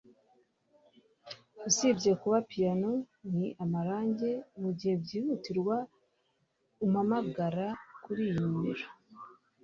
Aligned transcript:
Usibye 1.69 2.11
kuba 2.21 2.37
piyano, 2.49 2.91
ni 3.37 3.47
amarangi. 3.63 4.31
Mugihe 4.61 4.93
byihutirwa, 5.03 5.75
umpamagara 6.85 7.67
kuri 8.03 8.21
iyi 8.27 8.33
nimero. 8.43 8.85